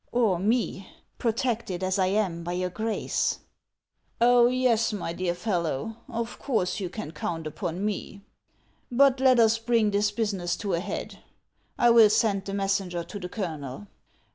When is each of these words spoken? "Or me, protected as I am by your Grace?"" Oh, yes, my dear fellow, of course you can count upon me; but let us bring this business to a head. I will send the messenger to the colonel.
"Or 0.11 0.39
me, 0.39 0.87
protected 1.19 1.83
as 1.83 1.99
I 1.99 2.07
am 2.07 2.43
by 2.43 2.53
your 2.53 2.71
Grace?"" 2.71 3.37
Oh, 4.19 4.47
yes, 4.47 4.91
my 4.91 5.13
dear 5.13 5.35
fellow, 5.35 5.95
of 6.09 6.39
course 6.39 6.79
you 6.79 6.89
can 6.89 7.11
count 7.11 7.45
upon 7.45 7.85
me; 7.85 8.21
but 8.91 9.19
let 9.19 9.39
us 9.39 9.59
bring 9.59 9.91
this 9.91 10.09
business 10.09 10.55
to 10.55 10.73
a 10.73 10.79
head. 10.79 11.19
I 11.77 11.91
will 11.91 12.09
send 12.09 12.45
the 12.45 12.53
messenger 12.55 13.03
to 13.03 13.19
the 13.19 13.29
colonel. 13.29 13.85